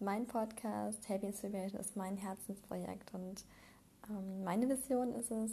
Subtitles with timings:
[0.00, 1.08] mein Podcast.
[1.08, 3.12] Happy Inspiration ist mein Herzensprojekt.
[3.14, 3.44] Und
[4.08, 5.52] ähm, meine Vision ist es,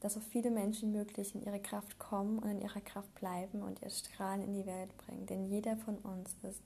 [0.00, 3.82] dass so viele Menschen möglich in ihre Kraft kommen und in ihrer Kraft bleiben und
[3.82, 5.26] ihr Strahlen in die Welt bringen.
[5.26, 6.62] Denn jeder von uns ist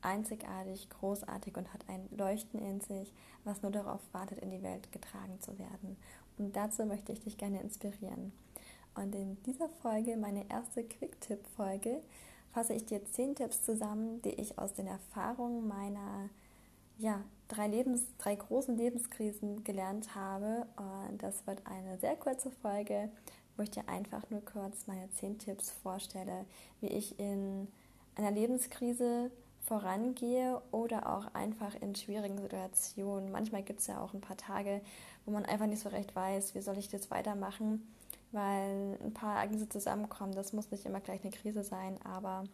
[0.00, 3.12] einzigartig, großartig und hat ein Leuchten in sich,
[3.44, 5.96] was nur darauf wartet, in die Welt getragen zu werden.
[6.38, 8.32] Und dazu möchte ich dich gerne inspirieren.
[8.94, 12.00] Und in dieser Folge, meine erste Quick-Tipp-Folge,
[12.52, 16.30] fasse ich dir zehn Tipps zusammen, die ich aus den Erfahrungen meiner
[16.98, 20.66] ja, drei, Lebens-, drei großen Lebenskrisen gelernt habe.
[20.76, 23.10] Und das wird eine sehr kurze Folge,
[23.56, 26.44] wo ich dir einfach nur kurz meine zehn Tipps vorstelle,
[26.80, 27.68] wie ich in
[28.14, 29.30] einer Lebenskrise
[29.64, 33.30] vorangehe oder auch einfach in schwierigen Situationen.
[33.30, 34.80] Manchmal gibt es ja auch ein paar Tage,
[35.24, 37.86] wo man einfach nicht so recht weiß, wie soll ich das weitermachen,
[38.32, 40.32] weil ein paar Ereignisse zusammenkommen.
[40.34, 42.44] Das muss nicht immer gleich eine Krise sein, aber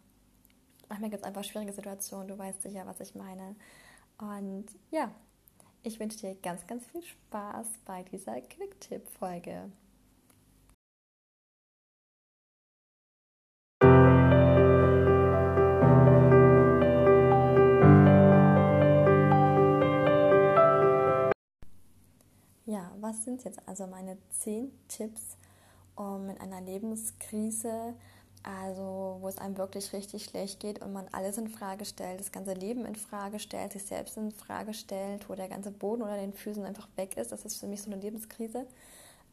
[0.88, 2.28] manchmal gibt es einfach schwierige Situationen.
[2.28, 3.54] Du weißt sicher, was ich meine.
[4.18, 5.10] Und ja,
[5.82, 9.70] ich wünsche dir ganz, ganz viel Spaß bei dieser Quick-Tipp-Folge.
[22.66, 25.36] Ja, was sind jetzt also meine zehn Tipps,
[25.96, 27.94] um in einer Lebenskrise
[28.44, 32.30] also, wo es einem wirklich richtig schlecht geht und man alles in Frage stellt, das
[32.30, 36.18] ganze Leben in Frage stellt, sich selbst in Frage stellt, wo der ganze Boden unter
[36.18, 37.32] den Füßen einfach weg ist.
[37.32, 38.66] Das ist für mich so eine Lebenskrise.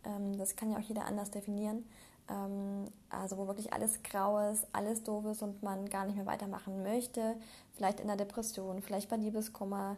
[0.05, 1.85] Ähm, das kann ja auch jeder anders definieren.
[2.29, 6.25] Ähm, also, wo wirklich alles grau ist, alles doof ist und man gar nicht mehr
[6.25, 7.35] weitermachen möchte.
[7.75, 9.97] Vielleicht in der Depression, vielleicht bei Liebeskummer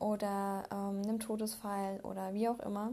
[0.00, 2.92] oder ähm, einem Todesfall oder wie auch immer.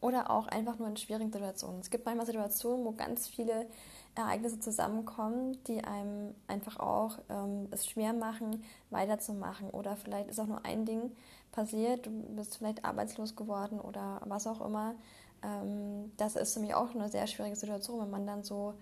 [0.00, 1.80] Oder auch einfach nur in schwierigen Situationen.
[1.80, 3.66] Es gibt manchmal Situationen, wo ganz viele
[4.14, 9.70] Ereignisse zusammenkommen, die einem einfach auch ähm, es schwer machen, weiterzumachen.
[9.70, 11.12] Oder vielleicht ist auch nur ein Ding
[11.52, 14.94] passiert, du bist vielleicht arbeitslos geworden oder was auch immer.
[15.42, 18.74] Ähm, das ist für mich auch eine sehr schwierige Situation, wenn man dann so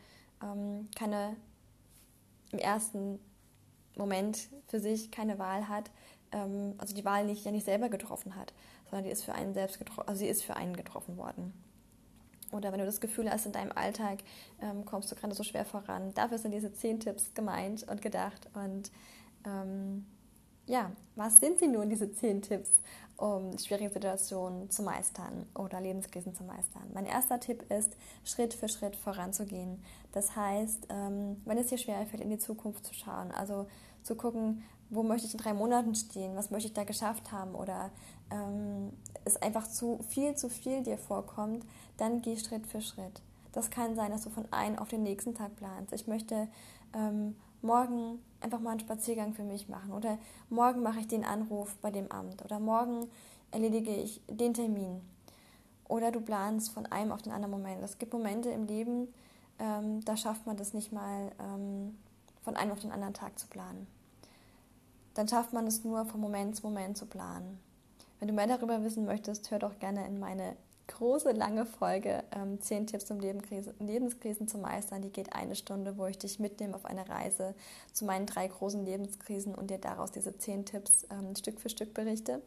[0.42, 1.36] ähm, keine
[2.50, 3.20] im ersten
[3.96, 5.90] Moment für sich keine Wahl hat,
[6.32, 8.54] ähm, also die Wahl nicht ja nicht selber getroffen hat,
[8.88, 11.52] sondern die ist für einen selbst getroffen, also sie ist für einen getroffen worden
[12.52, 14.18] oder wenn du das Gefühl hast, in deinem Alltag
[14.62, 16.12] ähm, kommst du gerade so schwer voran.
[16.14, 18.48] Dafür sind diese zehn Tipps gemeint und gedacht.
[18.54, 18.90] Und
[19.44, 20.06] ähm,
[20.66, 22.70] ja, was sind sie nun, diese zehn Tipps,
[23.16, 26.84] um schwierige Situationen zu meistern oder Lebenskrisen zu meistern?
[26.92, 29.82] Mein erster Tipp ist, Schritt für Schritt voranzugehen.
[30.12, 33.66] Das heißt, ähm, wenn es dir schwerfällt, in die Zukunft zu schauen, also
[34.02, 37.54] zu gucken, wo möchte ich in drei Monaten stehen, was möchte ich da geschafft haben
[37.54, 37.90] oder
[38.30, 38.92] ähm,
[39.24, 41.64] es einfach zu viel zu viel dir vorkommt,
[41.96, 43.20] dann geh Schritt für Schritt.
[43.52, 45.92] Das kann sein, dass du von einem auf den nächsten Tag planst.
[45.92, 46.48] Ich möchte
[46.94, 50.18] ähm, morgen einfach mal einen Spaziergang für mich machen oder
[50.48, 53.08] morgen mache ich den Anruf bei dem Amt oder morgen
[53.50, 55.00] erledige ich den Termin.
[55.88, 57.82] Oder du planst von einem auf den anderen Moment.
[57.82, 59.08] Es gibt Momente im Leben,
[59.58, 61.98] ähm, da schafft man das nicht mal ähm,
[62.42, 63.86] von einem auf den anderen Tag zu planen.
[65.18, 67.58] Dann schafft man es nur von Moment zu Moment zu planen.
[68.20, 70.54] Wenn du mehr darüber wissen möchtest, hör doch gerne in meine
[70.86, 75.02] große, lange Folge ähm, 10 Tipps, um Lebenskrise, Lebenskrisen zu meistern.
[75.02, 77.56] Die geht eine Stunde, wo ich dich mitnehme auf eine Reise
[77.92, 81.94] zu meinen drei großen Lebenskrisen und dir daraus diese 10 Tipps ähm, Stück für Stück
[81.94, 82.40] berichte.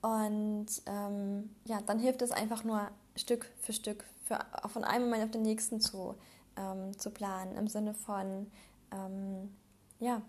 [0.00, 4.38] Und ähm, ja, dann hilft es einfach nur Stück für Stück, für,
[4.70, 6.14] von einem Moment auf den nächsten zu,
[6.56, 8.50] ähm, zu planen, im Sinne von,
[8.90, 9.54] ähm,
[10.00, 10.22] ja,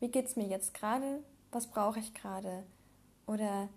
[0.00, 1.22] wie geht es mir jetzt gerade?
[1.50, 2.64] Was brauche ich gerade?
[3.26, 3.68] Oder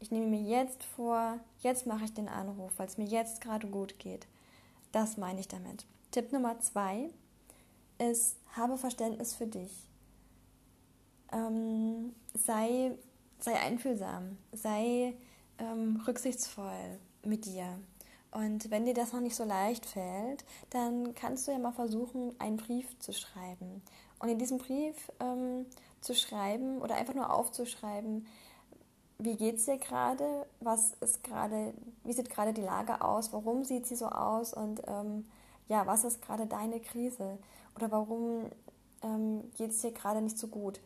[0.00, 3.66] ich nehme mir jetzt vor, jetzt mache ich den Anruf, weil es mir jetzt gerade
[3.66, 4.26] gut geht.
[4.92, 5.86] Das meine ich damit.
[6.10, 7.10] Tipp Nummer zwei
[7.98, 9.72] ist, habe Verständnis für dich.
[11.32, 12.92] Ähm, sei,
[13.38, 15.16] sei einfühlsam, sei
[15.58, 17.78] ähm, rücksichtsvoll mit dir.
[18.30, 22.38] Und wenn dir das noch nicht so leicht fällt, dann kannst du ja mal versuchen,
[22.40, 23.80] einen Brief zu schreiben.
[24.24, 25.66] Und in diesem Brief ähm,
[26.00, 28.26] zu schreiben oder einfach nur aufzuschreiben,
[29.18, 30.46] wie geht es dir gerade?
[30.60, 31.74] Was ist gerade,
[32.04, 33.34] wie sieht gerade die Lage aus?
[33.34, 34.54] Warum sieht sie so aus?
[34.54, 35.26] Und ähm,
[35.68, 37.36] ja, was ist gerade deine Krise?
[37.76, 38.46] Oder warum
[39.02, 40.80] ähm, geht es dir gerade nicht so gut?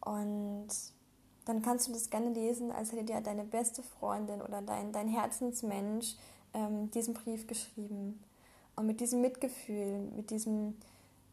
[0.00, 0.68] Und
[1.44, 5.08] dann kannst du das gerne lesen, als hätte dir deine beste Freundin oder dein, dein
[5.08, 6.16] Herzensmensch
[6.54, 8.24] ähm, diesen Brief geschrieben.
[8.74, 10.78] Und mit diesem Mitgefühl, mit diesem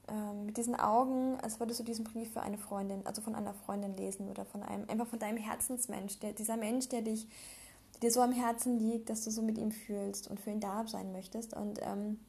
[0.09, 3.53] ähm, mit diesen Augen, als würdest du diesen Brief für eine Freundin, also von einer
[3.53, 7.27] Freundin lesen oder von einem, einfach von deinem Herzensmensch, der, dieser Mensch, der dich,
[8.01, 10.85] dir so am Herzen liegt, dass du so mit ihm fühlst und für ihn da
[10.87, 12.19] sein möchtest und ähm,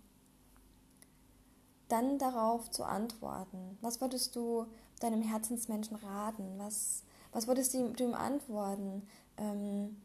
[1.88, 3.78] dann darauf zu antworten.
[3.81, 4.66] Was würdest du
[5.00, 6.54] deinem Herzensmenschen raten?
[6.58, 9.06] Was, was würdest du ihm antworten?
[9.36, 9.96] Ähm,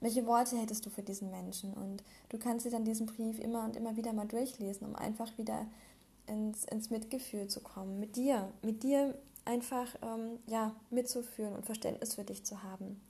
[0.00, 1.72] welche Worte hättest du für diesen Menschen?
[1.74, 5.36] Und du kannst dir dann diesen Brief immer und immer wieder mal durchlesen, um einfach
[5.38, 5.66] wieder
[6.26, 9.14] ins, ins Mitgefühl zu kommen, mit dir, mit dir
[9.44, 13.00] einfach ähm, ja, mitzufühlen und Verständnis für dich zu haben.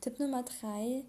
[0.00, 1.04] Tipp Nummer drei,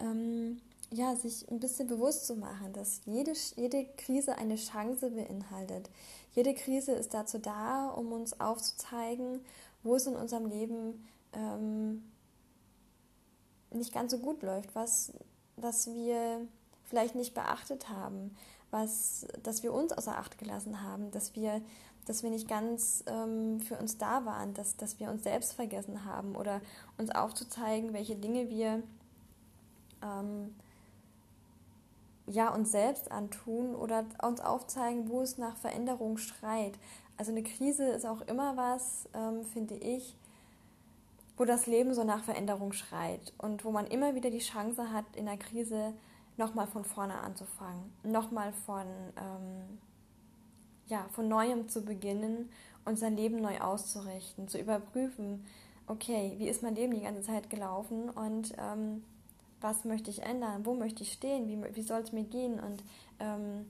[0.00, 0.60] ähm,
[0.90, 5.90] ja, sich ein bisschen bewusst zu machen, dass jede, jede Krise eine Chance beinhaltet.
[6.32, 9.40] Jede Krise ist dazu da, um uns aufzuzeigen,
[9.82, 12.04] wo es in unserem Leben ähm,
[13.70, 15.12] nicht ganz so gut läuft, was,
[15.56, 16.46] was wir
[16.84, 18.36] vielleicht nicht beachtet haben,
[18.70, 21.60] was, dass wir uns außer Acht gelassen haben, dass wir,
[22.04, 26.04] dass wir nicht ganz ähm, für uns da waren, dass, dass wir uns selbst vergessen
[26.04, 26.60] haben oder
[26.98, 28.82] uns aufzuzeigen, welche Dinge wir
[30.02, 30.54] ähm,
[32.26, 36.78] ja, uns selbst antun oder uns aufzeigen, wo es nach Veränderung schreit.
[37.16, 40.16] Also eine Krise ist auch immer was, ähm, finde ich,
[41.36, 45.04] wo das Leben so nach Veränderung schreit und wo man immer wieder die Chance hat,
[45.14, 45.92] in der Krise
[46.36, 48.86] nochmal von vorne anzufangen, nochmal von,
[49.16, 49.78] ähm,
[50.86, 52.50] ja, von neuem zu beginnen
[52.84, 55.44] und sein Leben neu auszurichten, zu überprüfen,
[55.86, 59.04] okay, wie ist mein Leben die ganze Zeit gelaufen und ähm,
[59.60, 62.82] was möchte ich ändern, wo möchte ich stehen, wie, wie soll es mir gehen und
[63.20, 63.66] ähm,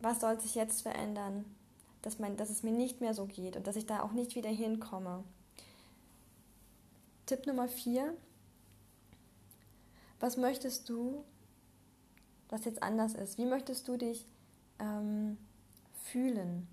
[0.00, 1.44] was soll sich jetzt verändern,
[2.02, 4.34] dass, mein, dass es mir nicht mehr so geht und dass ich da auch nicht
[4.34, 5.24] wieder hinkomme.
[7.26, 8.14] Tipp Nummer 4.
[10.20, 11.24] Was möchtest du,
[12.48, 13.38] was jetzt anders ist?
[13.38, 14.24] Wie möchtest du dich
[14.78, 15.38] ähm,
[16.04, 16.68] fühlen?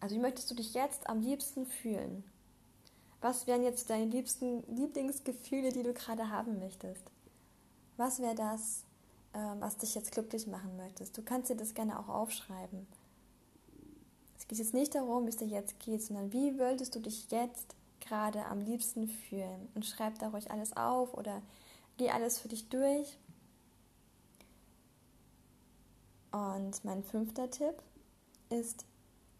[0.00, 2.24] Also wie möchtest du dich jetzt am liebsten fühlen?
[3.20, 7.02] Was wären jetzt deine liebsten Lieblingsgefühle, die du gerade haben möchtest?
[7.96, 8.84] Was wäre das,
[9.32, 11.16] äh, was dich jetzt glücklich machen möchtest?
[11.16, 12.86] Du kannst dir das gerne auch aufschreiben.
[14.36, 17.30] Es geht jetzt nicht darum, wie es dir jetzt geht, sondern wie würdest du dich
[17.30, 19.68] jetzt gerade am liebsten fühlen.
[19.74, 21.42] Und schreib da ruhig alles auf oder
[21.96, 23.18] geh alles für dich durch.
[26.34, 27.80] Und mein fünfter Tipp
[28.50, 28.84] ist,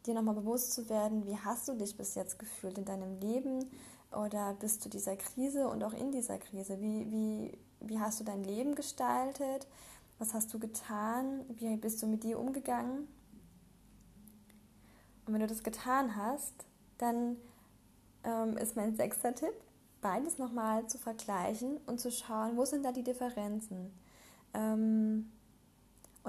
[0.07, 3.69] dir nochmal bewusst zu werden, wie hast du dich bis jetzt gefühlt in deinem Leben
[4.13, 6.81] oder bist du dieser Krise und auch in dieser Krise?
[6.81, 9.67] Wie, wie, wie hast du dein Leben gestaltet?
[10.21, 11.45] Was hast du getan?
[11.57, 13.09] Wie bist du mit dir umgegangen?
[15.27, 16.55] Und wenn du das getan hast,
[16.99, 17.39] dann
[18.23, 19.55] ähm, ist mein sechster Tipp,
[20.01, 23.91] beides nochmal zu vergleichen und zu schauen, wo sind da die Differenzen
[24.53, 25.33] ähm,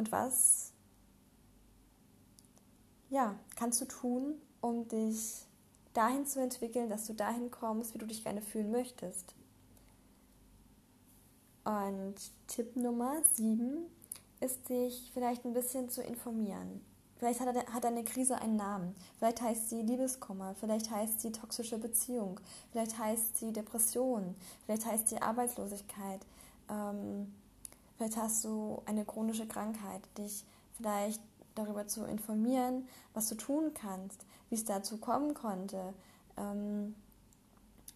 [0.06, 0.72] und was
[3.10, 5.46] ja, kannst du tun, um dich
[5.94, 9.34] dahin zu entwickeln, dass du dahin kommst, wie du dich gerne fühlen möchtest.
[11.64, 12.16] Und
[12.48, 13.86] Tipp Nummer sieben
[14.42, 16.82] ist, sich vielleicht ein bisschen zu informieren.
[17.18, 18.96] Vielleicht hat, hat eine Krise einen Namen.
[19.18, 20.54] Vielleicht heißt sie Liebeskummer.
[20.60, 22.40] Vielleicht heißt sie toxische Beziehung.
[22.72, 24.36] Vielleicht heißt sie Depression.
[24.66, 26.20] Vielleicht heißt sie Arbeitslosigkeit.
[26.70, 27.34] Ähm,
[27.96, 30.02] vielleicht hast du eine chronische Krankheit.
[30.18, 30.46] Dich
[30.78, 31.22] vielleicht
[31.56, 35.94] darüber zu informieren, was du tun kannst, wie es dazu kommen konnte.
[36.38, 36.96] Ähm,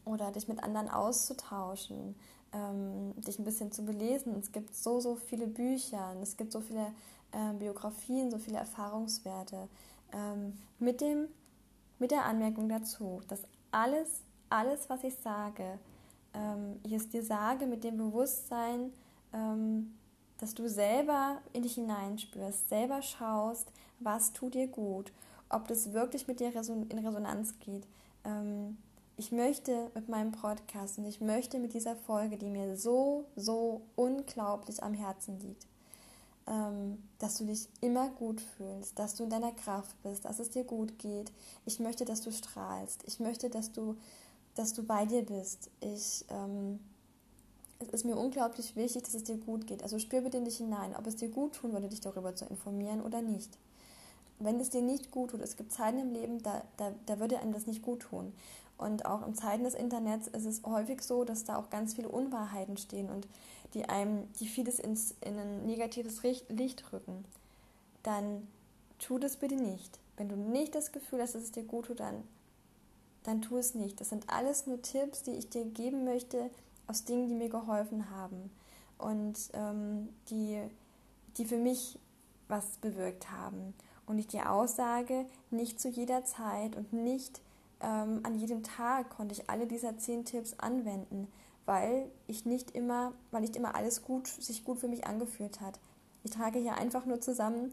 [0.05, 2.15] oder dich mit anderen auszutauschen,
[2.53, 4.35] ähm, dich ein bisschen zu belesen.
[4.39, 6.87] Es gibt so, so viele Bücher, es gibt so viele
[7.31, 9.67] äh, Biografien, so viele Erfahrungswerte.
[10.13, 11.27] Ähm, mit, dem,
[11.99, 15.77] mit der Anmerkung dazu, dass alles, alles, was ich sage,
[16.33, 18.91] ähm, ich es dir sage mit dem Bewusstsein,
[19.33, 19.93] ähm,
[20.39, 25.11] dass du selber in dich hineinspürst, selber schaust, was tut dir gut,
[25.49, 27.85] ob das wirklich mit dir in Resonanz geht.
[28.23, 28.77] Ähm,
[29.17, 33.81] ich möchte mit meinem Podcast und ich möchte mit dieser Folge, die mir so, so
[33.97, 35.67] unglaublich am Herzen liegt,
[36.47, 40.51] ähm, dass du dich immer gut fühlst, dass du in deiner Kraft bist, dass es
[40.51, 41.33] dir gut geht.
[41.65, 43.03] Ich möchte, dass du strahlst.
[43.07, 43.97] Ich möchte, dass du,
[44.55, 45.69] dass du bei dir bist.
[45.81, 46.79] Ich, ähm,
[47.79, 49.83] es ist mir unglaublich wichtig, dass es dir gut geht.
[49.83, 52.45] Also spür bitte in dich hinein, ob es dir gut tun würde, dich darüber zu
[52.45, 53.57] informieren oder nicht.
[54.37, 57.39] Wenn es dir nicht gut tut, es gibt Zeiten im Leben, da, da, da würde
[57.39, 58.33] einem das nicht gut tun.
[58.77, 62.09] Und auch in Zeiten des Internets ist es häufig so, dass da auch ganz viele
[62.09, 63.27] Unwahrheiten stehen und
[63.73, 67.25] die einem, die vieles ins, in ein negatives Licht rücken.
[68.03, 68.47] Dann
[68.97, 69.99] tu das bitte nicht.
[70.15, 72.23] Wenn du nicht das Gefühl hast, dass es dir gut tut, dann,
[73.23, 73.99] dann tu es nicht.
[73.99, 76.49] Das sind alles nur Tipps, die ich dir geben möchte
[76.89, 78.49] aus Dingen, die mir geholfen haben
[78.97, 80.59] und ähm, die,
[81.37, 81.99] die für mich
[82.47, 83.73] was bewirkt haben.
[84.07, 87.41] Und ich dir aussage, nicht zu jeder Zeit und nicht
[87.79, 91.27] ähm, an jedem Tag konnte ich alle dieser zehn Tipps anwenden,
[91.65, 95.79] weil ich nicht immer, weil nicht immer alles gut, sich gut für mich angefühlt hat.
[96.23, 97.71] Ich trage hier einfach nur zusammen,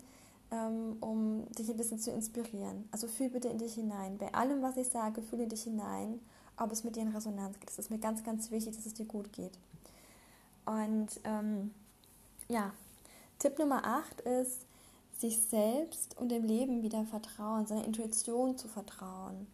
[0.51, 2.87] ähm, um dich ein bisschen zu inspirieren.
[2.93, 4.19] Also fühl bitte in dich hinein.
[4.19, 6.21] Bei allem, was ich sage, fühle dich hinein,
[6.57, 7.71] ob es mit dir in Resonanz geht.
[7.71, 9.59] Es ist mir ganz, ganz wichtig, dass es dir gut geht.
[10.65, 11.73] Und ähm,
[12.49, 12.73] ja,
[13.39, 14.67] Tipp Nummer 8 ist,
[15.19, 19.47] sich selbst und dem Leben wieder vertrauen, seiner Intuition zu vertrauen.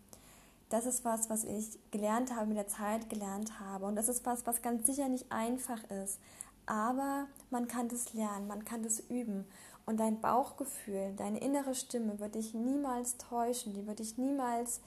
[0.70, 3.86] Das ist was, was ich gelernt habe, mit der Zeit gelernt habe.
[3.86, 6.18] Und das ist was, was ganz sicher nicht einfach ist.
[6.66, 9.44] Aber man kann das lernen, man kann das üben.
[9.84, 14.80] Und dein Bauchgefühl, deine innere Stimme wird dich niemals täuschen, die wird dich niemals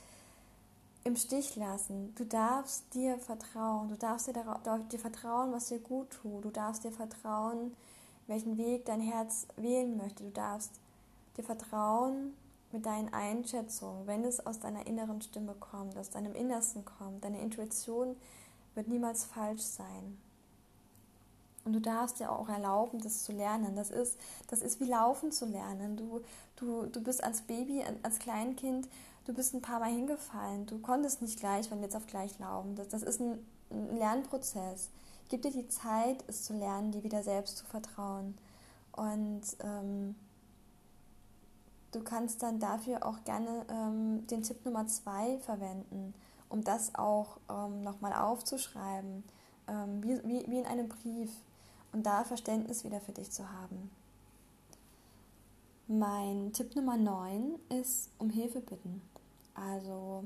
[1.05, 2.13] im Stich lassen.
[2.15, 6.43] Du darfst dir vertrauen, du darfst dir, dir vertrauen, was dir gut tut.
[6.43, 7.75] Du darfst dir vertrauen,
[8.25, 10.23] welchen Weg dein Herz wählen möchte.
[10.23, 10.71] Du darfst
[11.37, 12.33] dir vertrauen
[12.71, 17.23] mit deinen Einschätzungen, wenn es aus deiner inneren Stimme kommt, aus deinem Innersten kommt.
[17.23, 18.15] Deine Intuition
[18.73, 20.17] wird niemals falsch sein.
[21.65, 23.75] Und du darfst dir auch erlauben, das zu lernen.
[23.75, 25.97] Das ist, das ist wie Laufen zu lernen.
[25.97, 26.21] Du,
[26.55, 28.87] du, du bist als Baby, als Kleinkind,
[29.25, 30.65] du bist ein paar Mal hingefallen.
[30.65, 32.75] Du konntest nicht gleich von jetzt auf gleich laufen.
[32.75, 34.89] Das, das ist ein, ein Lernprozess.
[35.29, 38.37] Gib dir die Zeit, es zu lernen, dir wieder selbst zu vertrauen.
[38.91, 40.15] Und ähm,
[41.91, 46.13] du kannst dann dafür auch gerne ähm, den Tipp Nummer zwei verwenden,
[46.49, 49.23] um das auch ähm, nochmal aufzuschreiben,
[49.67, 51.31] ähm, wie, wie, wie in einem Brief
[51.91, 53.89] und da Verständnis wieder für dich zu haben.
[55.87, 59.01] Mein Tipp Nummer 9 ist um Hilfe bitten.
[59.55, 60.25] Also,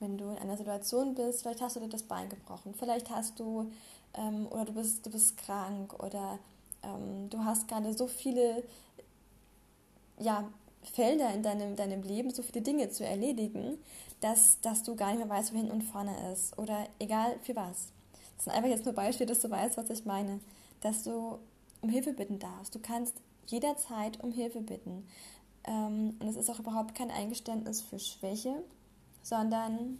[0.00, 3.38] wenn du in einer Situation bist, vielleicht hast du dir das Bein gebrochen, vielleicht hast
[3.38, 3.70] du
[4.14, 6.38] ähm, oder du bist, du bist krank oder
[6.82, 8.62] ähm, du hast gerade so viele
[10.18, 10.48] ja,
[10.82, 13.78] Felder in deinem, deinem Leben, so viele Dinge zu erledigen,
[14.20, 16.58] dass, dass du gar nicht mehr weißt, wo hin und vorne ist.
[16.58, 17.88] Oder egal für was.
[18.36, 20.40] Das sind einfach jetzt nur Beispiele, dass du weißt, was ich meine.
[20.80, 21.38] Dass du
[21.82, 22.74] um Hilfe bitten darfst.
[22.74, 23.14] Du kannst
[23.46, 25.06] jederzeit um Hilfe bitten.
[25.66, 28.62] Ähm, und es ist auch überhaupt kein Eingeständnis für Schwäche,
[29.22, 29.98] sondern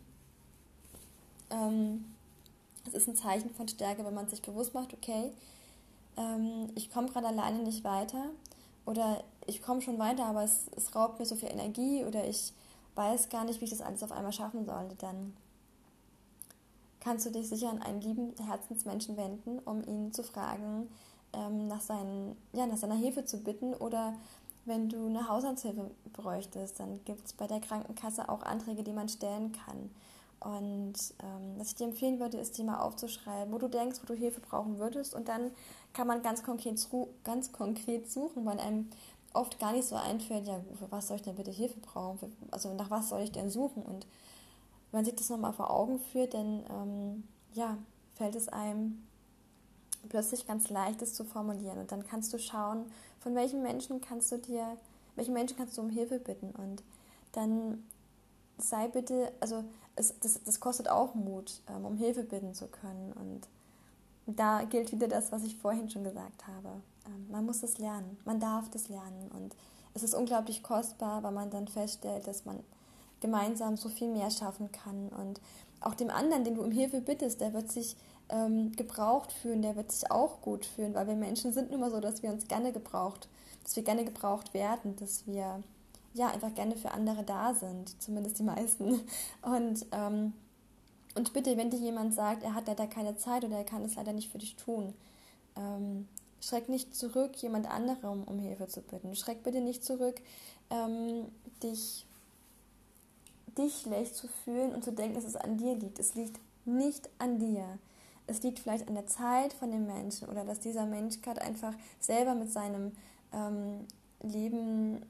[1.51, 2.05] ähm,
[2.87, 5.33] es ist ein Zeichen von Stärke, wenn man sich bewusst macht, okay,
[6.17, 8.27] ähm, ich komme gerade alleine nicht weiter
[8.85, 12.53] oder ich komme schon weiter, aber es, es raubt mir so viel Energie oder ich
[12.95, 15.37] weiß gar nicht, wie ich das alles auf einmal schaffen sollte, dann
[17.01, 20.89] kannst du dich sicher an einen lieben Herzensmenschen wenden, um ihn zu fragen,
[21.33, 24.15] ähm, nach, seinen, ja, nach seiner Hilfe zu bitten oder
[24.67, 29.09] wenn du eine Haushaltshilfe bräuchtest, dann gibt es bei der Krankenkasse auch Anträge, die man
[29.09, 29.91] stellen kann.
[30.41, 34.07] Und ähm, was ich dir empfehlen würde, ist, dir mal aufzuschreiben, wo du denkst, wo
[34.07, 35.15] du Hilfe brauchen würdest.
[35.15, 35.51] Und dann
[35.93, 36.79] kann man ganz konkret,
[37.25, 38.91] ganz konkret suchen, weil einem
[39.33, 42.33] oft gar nicht so einfällt, ja, für was soll ich denn bitte Hilfe brauchen?
[42.51, 43.83] also nach was soll ich denn suchen?
[43.83, 44.07] Und
[44.91, 47.77] wenn man sich das nochmal vor Augen führt, dann ähm, ja,
[48.15, 49.07] fällt es einem
[50.09, 51.79] plötzlich ganz leicht, das zu formulieren.
[51.79, 52.87] Und dann kannst du schauen,
[53.21, 54.77] von welchen Menschen kannst du dir,
[55.15, 56.51] welchen Menschen kannst du um Hilfe bitten.
[56.51, 56.83] Und
[57.33, 57.85] dann
[58.59, 59.65] sei bitte, also
[59.97, 63.13] es, das, das kostet auch Mut, ähm, um Hilfe bitten zu können.
[63.13, 63.49] Und
[64.27, 66.69] da gilt wieder das, was ich vorhin schon gesagt habe.
[67.07, 69.31] Ähm, man muss das lernen, man darf das lernen.
[69.35, 69.55] Und
[69.95, 72.61] es ist unglaublich kostbar, weil man dann feststellt, dass man
[73.21, 75.09] gemeinsam so viel mehr schaffen kann.
[75.09, 75.41] Und
[75.81, 77.97] auch dem anderen, den du um Hilfe bittest, der wird sich
[78.29, 81.91] ähm, gebraucht fühlen, der wird sich auch gut fühlen, weil wir Menschen sind nun mal
[81.91, 83.29] so, dass wir uns gerne gebraucht,
[83.63, 85.63] dass wir gerne gebraucht werden, dass wir
[86.15, 89.01] ja einfach gerne für andere da sind, zumindest die meisten.
[89.43, 90.33] Und, ähm,
[91.15, 93.95] und bitte, wenn dir jemand sagt, er hat leider keine Zeit oder er kann es
[93.95, 94.95] leider nicht für dich tun,
[95.57, 96.09] ähm,
[96.41, 99.15] schreck nicht zurück, jemand anderem um Hilfe zu bitten.
[99.15, 100.21] Schreck bitte nicht zurück,
[100.71, 101.27] ähm,
[101.63, 102.07] dich
[103.57, 105.99] dich schlecht zu fühlen und zu denken, dass es an dir liegt.
[105.99, 107.79] Es liegt nicht an dir.
[108.27, 111.75] Es liegt vielleicht an der Zeit von dem Menschen oder dass dieser Mensch gerade einfach
[112.01, 112.93] selber mit seinem
[113.33, 113.87] ähm,
[114.23, 115.05] Leben,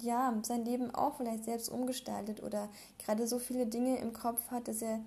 [0.00, 4.66] ja, sein Leben auch vielleicht selbst umgestaltet oder gerade so viele Dinge im Kopf hat,
[4.68, 5.00] dass er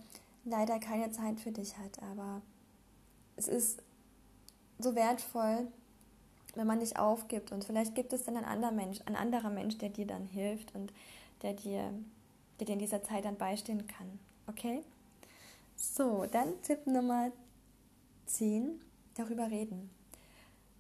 [0.46, 2.02] leider keine Zeit für dich hat.
[2.12, 2.42] Aber
[3.36, 3.82] es ist
[4.80, 5.68] so wertvoll,
[6.56, 9.78] wenn man dich aufgibt und vielleicht gibt es dann ein anderer Mensch, ein anderer Mensch,
[9.78, 10.94] der dir dann hilft und
[11.42, 11.94] der dir,
[12.60, 14.20] der dir in dieser Zeit dann beistehen kann.
[14.48, 14.82] Okay?
[15.82, 17.32] So, dann Tipp Nummer
[18.26, 18.82] 10,
[19.16, 19.90] darüber reden.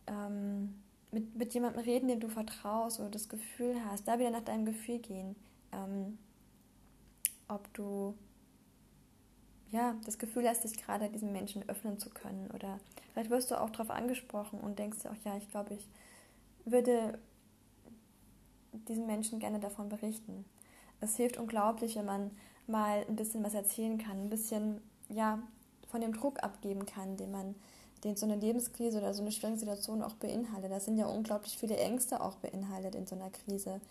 [0.07, 0.75] Ähm,
[1.11, 4.65] mit, mit jemandem reden, dem du vertraust oder das Gefühl hast, da wieder nach deinem
[4.65, 5.37] Gefühl gehen.
[5.71, 6.19] Ähm,
[7.47, 8.13] ob du
[9.71, 12.51] ja, das Gefühl hast, dich gerade diesem Menschen öffnen zu können.
[12.53, 12.79] Oder
[13.13, 15.87] vielleicht wirst du auch darauf angesprochen und denkst dir auch, ja, ich glaube, ich
[16.65, 17.17] würde
[18.73, 20.43] diesen Menschen gerne davon berichten.
[20.99, 22.31] Es hilft unglaublich, wenn man
[22.67, 25.39] mal ein bisschen was erzählen kann, ein bisschen ja,
[25.89, 27.55] von dem Druck abgeben kann, den man
[28.03, 30.71] den so eine Lebenskrise oder so eine schwierige Situation auch beinhaltet.
[30.71, 33.81] Da sind ja unglaublich viele Ängste auch beinhaltet in so einer Krise.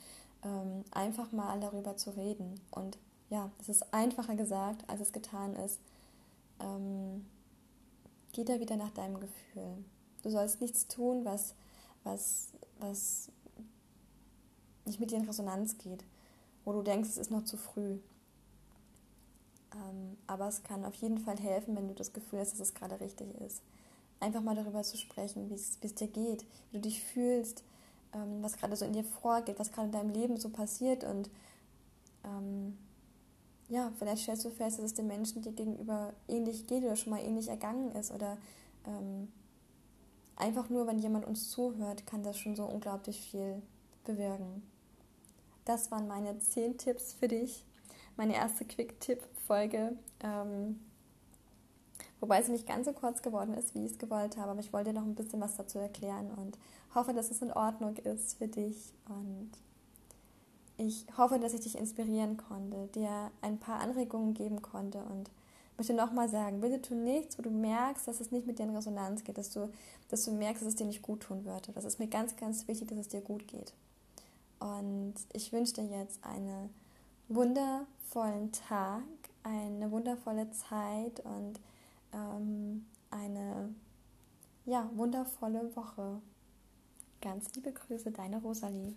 [0.45, 2.61] Ähm, einfach mal darüber zu reden.
[2.71, 2.97] Und
[3.29, 5.81] ja, es ist einfacher gesagt, als es getan ist.
[6.61, 7.27] Ähm,
[8.33, 9.85] geh da wieder nach deinem Gefühl.
[10.23, 11.55] Du sollst nichts tun, was,
[12.05, 12.49] was,
[12.79, 13.31] was
[14.85, 16.05] nicht mit dir in Resonanz geht,
[16.65, 17.99] wo du denkst, es ist noch zu früh.
[19.75, 22.75] Ähm, aber es kann auf jeden Fall helfen, wenn du das Gefühl hast, dass es
[22.75, 23.63] gerade richtig ist.
[24.21, 27.63] Einfach mal darüber zu sprechen, wie es dir geht, wie du dich fühlst,
[28.15, 31.31] ähm, was gerade so in dir vorgeht, was gerade in deinem Leben so passiert und
[32.25, 32.77] ähm,
[33.69, 37.11] ja, vielleicht stellst du fest, dass es den Menschen dir gegenüber ähnlich geht oder schon
[37.11, 38.39] mal ähnlich ergangen ist oder
[38.87, 39.29] ähm,
[40.37, 43.61] einfach nur, wenn jemand uns zuhört, kann das schon so unglaublich viel
[44.05, 44.63] bewirken.
[45.65, 47.65] Das waren meine zehn Tipps für dich.
[48.17, 48.65] Meine erste
[49.49, 49.97] Quick-Tipp-Folge.
[50.21, 50.81] Ähm,
[52.21, 54.50] wobei sie nicht ganz so kurz geworden ist, wie ich es gewollt habe.
[54.50, 56.59] Aber ich wollte noch ein bisschen was dazu erklären und
[56.95, 58.93] hoffe, dass es in Ordnung ist für dich.
[59.09, 59.50] Und
[60.76, 65.31] ich hoffe, dass ich dich inspirieren konnte, dir ein paar Anregungen geben konnte und
[65.76, 68.75] möchte nochmal sagen, bitte tu nichts, wo du merkst, dass es nicht mit dir in
[68.75, 69.71] Resonanz geht, dass du,
[70.09, 71.73] dass du merkst, dass es dir nicht gut tun würde.
[71.73, 73.73] Das ist mir ganz, ganz wichtig, dass es dir gut geht.
[74.59, 76.71] Und ich wünsche dir jetzt einen
[77.28, 79.02] wundervollen Tag,
[79.42, 81.61] eine wundervolle Zeit und
[82.12, 83.75] ähm, eine
[84.64, 86.21] ja, wundervolle Woche.
[87.21, 88.95] Ganz liebe Grüße, deine Rosalie.